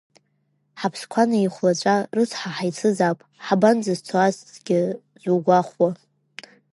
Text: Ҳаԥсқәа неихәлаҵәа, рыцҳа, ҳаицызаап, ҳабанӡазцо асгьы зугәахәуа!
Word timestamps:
Ҳаԥсқәа 0.79 1.23
неихәлаҵәа, 1.29 1.95
рыцҳа, 2.15 2.49
ҳаицызаап, 2.55 3.19
ҳабанӡазцо 3.45 4.15
асгьы 4.19 4.79
зугәахәуа! 5.21 5.89